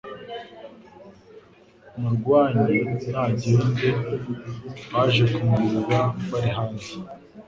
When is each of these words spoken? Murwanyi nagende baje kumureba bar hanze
Murwanyi 1.99 2.79
nagende 3.11 3.89
baje 4.91 5.23
kumureba 5.33 5.99
bar 6.29 6.45
hanze 6.57 6.93